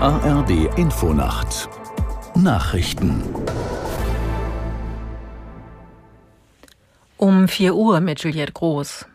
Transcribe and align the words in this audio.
ARD 0.00 0.78
Infonacht 0.78 1.68
Nachrichten 2.36 3.20
Um 7.16 7.48
4 7.48 7.74
Uhr 7.74 7.98
mit 7.98 8.22
Juliette 8.22 8.52
Groß. 8.52 9.06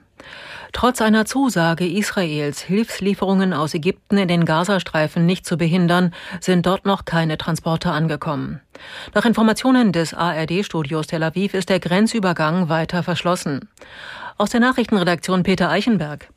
Trotz 0.73 1.01
einer 1.01 1.25
Zusage 1.25 1.87
Israels, 1.87 2.59
Hilfslieferungen 2.59 3.53
aus 3.53 3.73
Ägypten 3.73 4.17
in 4.17 4.27
den 4.27 4.43
Gazastreifen 4.43 5.25
nicht 5.25 5.45
zu 5.45 5.55
behindern, 5.55 6.13
sind 6.41 6.65
dort 6.65 6.85
noch 6.85 7.05
keine 7.05 7.37
Transporte 7.37 7.89
angekommen. 7.91 8.59
Nach 9.13 9.23
Informationen 9.23 9.93
des 9.93 10.13
ARD-Studios 10.13 11.07
Tel 11.07 11.23
Aviv 11.23 11.53
ist 11.53 11.69
der 11.69 11.79
Grenzübergang 11.79 12.67
weiter 12.67 13.03
verschlossen. 13.03 13.69
Aus 14.37 14.49
der 14.49 14.59
Nachrichtenredaktion 14.59 15.43
Peter 15.43 15.69
Eichenberg. 15.69 16.27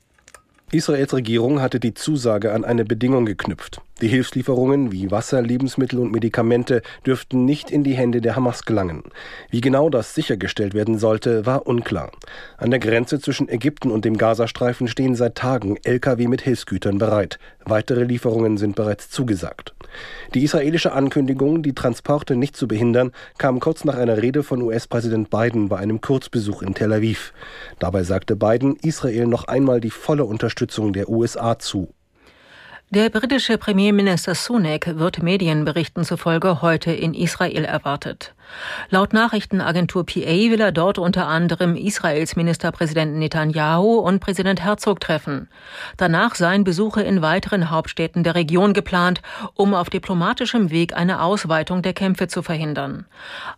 Israels 0.73 1.15
Regierung 1.15 1.63
hatte 1.63 1.79
die 1.79 1.95
Zusage 1.95 2.53
an 2.53 2.65
eine 2.65 2.85
Bedingung 2.85 3.25
geknüpft. 3.25 3.81
Die 4.01 4.09
Hilfslieferungen 4.09 4.91
wie 4.91 5.13
Wasser, 5.13 5.41
Lebensmittel 5.41 6.01
und 6.01 6.11
Medikamente 6.11 6.83
dürften 7.07 7.45
nicht 7.45 7.71
in 7.71 7.85
die 7.85 7.95
Hände 7.95 8.21
der 8.21 8.35
Hamas 8.35 8.65
gelangen. 8.65 9.05
Wie 9.49 9.61
genau 9.61 9.91
das 9.91 10.17
sichergestellt 10.17 10.75
werden 10.75 10.99
sollte, 10.99 11.47
war 11.47 11.69
unklar. 11.69 12.11
An 12.59 12.73
der 12.73 12.81
Grenze 12.81 13.21
zwischen 13.21 13.49
Ägypten 13.49 13.93
und 13.93 14.05
dem 14.05 14.19
Gazastreifen 14.19 14.89
stehen 14.89 15.15
seit 15.15 15.37
Tagen 15.37 15.77
Lkw 15.85 16.27
mit 16.27 16.43
Hilfsgütern 16.43 16.99
bereit. 16.99 17.39
Weitere 17.65 18.03
Lieferungen 18.03 18.59
sind 18.59 18.75
bereits 18.75 19.09
zugesagt. 19.09 19.76
Die 20.35 20.45
israelische 20.45 20.93
Ankündigung, 20.93 21.63
die 21.63 21.75
Transporte 21.75 22.37
nicht 22.37 22.57
zu 22.57 22.69
behindern, 22.69 23.13
kam 23.39 23.61
kurz 23.61 23.85
nach 23.85 23.97
einer 23.97 24.21
Rede 24.21 24.43
von 24.43 24.63
US-Präsident 24.63 25.31
Biden 25.31 25.69
bei 25.69 25.79
einem 25.79 26.01
Kurzbesuch 26.01 26.63
in 26.63 26.75
Tel 26.75 26.93
Aviv. 26.93 27.33
Dabei 27.79 28.03
sagte 28.03 28.37
Biden 28.37 28.77
Israel 28.83 29.27
noch 29.27 29.45
einmal 29.45 29.81
die 29.81 29.91
volle 29.91 30.25
Unterstützung 30.25 30.93
der 30.93 31.09
USA 31.09 31.59
zu. 31.59 31.96
Der 32.91 33.11
britische 33.11 33.59
Premierminister 33.59 34.37
Sunak 34.37 34.97
wird 34.97 35.21
Medienberichten 35.21 36.05
zufolge 36.05 36.63
heute 36.63 36.93
in 36.93 37.15
Israel 37.15 37.65
erwartet. 37.65 38.33
Laut 38.91 39.13
Nachrichtenagentur 39.13 40.07
PA 40.07 40.21
will 40.21 40.61
er 40.61 40.71
dort 40.71 40.97
unter 40.97 41.27
anderem 41.27 41.75
Israels 41.75 42.37
Ministerpräsidenten 42.37 43.19
Netanyahu 43.19 43.99
und 43.99 44.21
Präsident 44.21 44.63
Herzog 44.63 45.01
treffen. 45.01 45.49
Danach 45.97 46.37
seien 46.37 46.63
Besuche 46.63 47.03
in 47.03 47.23
weiteren 47.23 47.71
Hauptstädten 47.71 48.23
der 48.23 48.37
Region 48.37 48.73
geplant, 48.73 49.21
um 49.55 49.75
auf 49.75 49.91
diplomatischem 49.91 50.71
Weg 50.71 50.97
eine 50.97 51.23
Ausweitung 51.23 51.83
der 51.83 51.93
Kämpfe 51.93 52.29
zu 52.29 52.41
verhindern. 52.43 53.07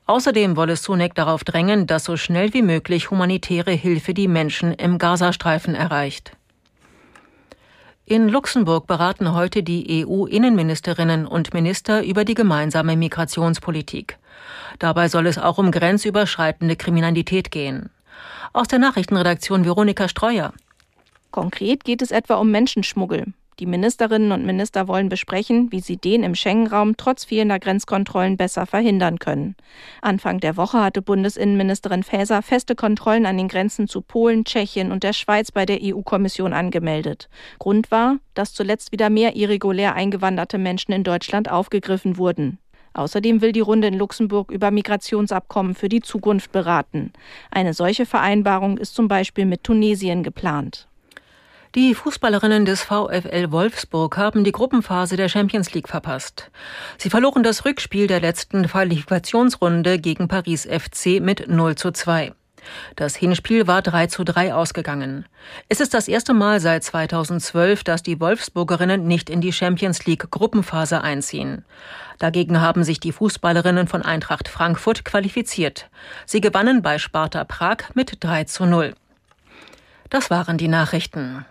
Außerdem 0.06 0.56
wolle 0.56 0.76
Sunak 0.76 1.14
darauf 1.14 1.44
drängen, 1.44 1.86
dass 1.86 2.04
so 2.04 2.16
schnell 2.16 2.54
wie 2.54 2.62
möglich 2.62 3.10
humanitäre 3.10 3.72
Hilfe 3.72 4.14
die 4.14 4.26
Menschen 4.26 4.72
im 4.72 4.96
Gazastreifen 4.96 5.74
erreicht. 5.74 6.37
In 8.10 8.30
Luxemburg 8.30 8.86
beraten 8.86 9.34
heute 9.34 9.62
die 9.62 10.06
EU-Innenministerinnen 10.06 11.26
und 11.26 11.52
Minister 11.52 12.02
über 12.02 12.24
die 12.24 12.32
gemeinsame 12.32 12.96
Migrationspolitik. 12.96 14.16
Dabei 14.78 15.08
soll 15.08 15.26
es 15.26 15.36
auch 15.36 15.58
um 15.58 15.70
grenzüberschreitende 15.70 16.74
Kriminalität 16.76 17.50
gehen. 17.50 17.90
Aus 18.54 18.66
der 18.66 18.78
Nachrichtenredaktion 18.78 19.66
Veronika 19.66 20.08
Streuer. 20.08 20.54
Konkret 21.32 21.84
geht 21.84 22.00
es 22.00 22.10
etwa 22.10 22.36
um 22.36 22.50
Menschenschmuggel. 22.50 23.26
Die 23.60 23.66
Ministerinnen 23.66 24.30
und 24.30 24.46
Minister 24.46 24.86
wollen 24.86 25.08
besprechen, 25.08 25.72
wie 25.72 25.80
sie 25.80 25.96
den 25.96 26.22
im 26.22 26.36
Schengen-Raum 26.36 26.96
trotz 26.96 27.24
fehlender 27.24 27.58
Grenzkontrollen 27.58 28.36
besser 28.36 28.66
verhindern 28.66 29.18
können. 29.18 29.56
Anfang 30.00 30.38
der 30.38 30.56
Woche 30.56 30.80
hatte 30.80 31.02
Bundesinnenministerin 31.02 32.04
Faeser 32.04 32.42
feste 32.42 32.76
Kontrollen 32.76 33.26
an 33.26 33.36
den 33.36 33.48
Grenzen 33.48 33.88
zu 33.88 34.00
Polen, 34.00 34.44
Tschechien 34.44 34.92
und 34.92 35.02
der 35.02 35.12
Schweiz 35.12 35.50
bei 35.50 35.66
der 35.66 35.80
EU-Kommission 35.82 36.52
angemeldet. 36.52 37.28
Grund 37.58 37.90
war, 37.90 38.18
dass 38.34 38.54
zuletzt 38.54 38.92
wieder 38.92 39.10
mehr 39.10 39.34
irregulär 39.34 39.94
eingewanderte 39.96 40.58
Menschen 40.58 40.92
in 40.92 41.02
Deutschland 41.02 41.50
aufgegriffen 41.50 42.16
wurden. 42.16 42.58
Außerdem 42.94 43.42
will 43.42 43.52
die 43.52 43.60
Runde 43.60 43.88
in 43.88 43.94
Luxemburg 43.94 44.50
über 44.50 44.70
Migrationsabkommen 44.70 45.74
für 45.74 45.88
die 45.88 46.00
Zukunft 46.00 46.52
beraten. 46.52 47.12
Eine 47.50 47.74
solche 47.74 48.06
Vereinbarung 48.06 48.78
ist 48.78 48.94
zum 48.94 49.08
Beispiel 49.08 49.46
mit 49.46 49.64
Tunesien 49.64 50.22
geplant. 50.22 50.87
Die 51.78 51.94
Fußballerinnen 51.94 52.64
des 52.64 52.82
VfL 52.82 53.52
Wolfsburg 53.52 54.16
haben 54.16 54.42
die 54.42 54.50
Gruppenphase 54.50 55.16
der 55.16 55.28
Champions 55.28 55.72
League 55.74 55.86
verpasst. 55.86 56.50
Sie 56.96 57.08
verloren 57.08 57.44
das 57.44 57.64
Rückspiel 57.64 58.08
der 58.08 58.18
letzten 58.18 58.66
Qualifikationsrunde 58.66 60.00
gegen 60.00 60.26
Paris 60.26 60.66
FC 60.66 61.20
mit 61.20 61.46
0 61.46 61.76
zu 61.76 61.92
2. 61.92 62.32
Das 62.96 63.14
Hinspiel 63.14 63.68
war 63.68 63.80
3 63.80 64.08
zu 64.08 64.24
3 64.24 64.54
ausgegangen. 64.54 65.26
Es 65.68 65.78
ist 65.78 65.94
das 65.94 66.08
erste 66.08 66.34
Mal 66.34 66.58
seit 66.58 66.82
2012, 66.82 67.84
dass 67.84 68.02
die 68.02 68.18
Wolfsburgerinnen 68.18 69.06
nicht 69.06 69.30
in 69.30 69.40
die 69.40 69.52
Champions 69.52 70.04
League 70.04 70.32
Gruppenphase 70.32 71.02
einziehen. 71.02 71.64
Dagegen 72.18 72.60
haben 72.60 72.82
sich 72.82 72.98
die 72.98 73.12
Fußballerinnen 73.12 73.86
von 73.86 74.02
Eintracht 74.02 74.48
Frankfurt 74.48 75.04
qualifiziert. 75.04 75.88
Sie 76.26 76.40
gewannen 76.40 76.82
bei 76.82 76.98
Sparta 76.98 77.44
Prag 77.44 77.94
mit 77.94 78.16
3 78.18 78.42
zu 78.42 78.66
0. 78.66 78.94
Das 80.10 80.28
waren 80.28 80.58
die 80.58 80.66
Nachrichten. 80.66 81.46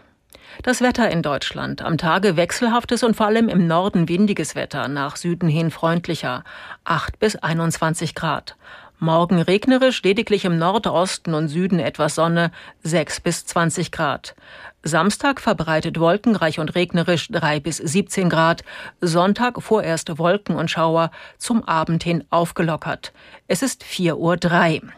Das 0.63 0.81
Wetter 0.81 1.09
in 1.09 1.21
Deutschland. 1.21 1.81
Am 1.81 1.97
Tage 1.97 2.35
wechselhaftes 2.35 3.03
und 3.03 3.15
vor 3.15 3.27
allem 3.27 3.49
im 3.49 3.67
Norden 3.67 4.09
windiges 4.09 4.55
Wetter, 4.55 4.87
nach 4.87 5.15
Süden 5.15 5.49
hin 5.49 5.71
freundlicher. 5.71 6.43
8 6.83 7.19
bis 7.19 7.35
21 7.35 8.15
Grad. 8.15 8.55
Morgen 8.99 9.39
regnerisch, 9.39 10.01
lediglich 10.01 10.43
im 10.45 10.57
Nordosten 10.57 11.35
und 11.35 11.49
Süden 11.49 11.79
etwas 11.79 12.15
Sonne, 12.15 12.51
6 12.81 13.19
bis 13.19 13.45
20 13.45 13.91
Grad. 13.91 14.35
Samstag 14.81 15.39
verbreitet 15.39 15.99
wolkenreich 15.99 16.59
und 16.59 16.73
regnerisch 16.73 17.27
3 17.29 17.59
bis 17.59 17.77
17 17.77 18.27
Grad. 18.27 18.63
Sonntag 18.99 19.61
vorerst 19.61 20.17
Wolken 20.17 20.55
und 20.55 20.71
Schauer, 20.71 21.11
zum 21.37 21.63
Abend 21.63 22.03
hin 22.03 22.23
aufgelockert. 22.31 23.13
Es 23.47 23.61
ist 23.61 23.83
4.03 23.83 24.81
Uhr. 24.81 24.89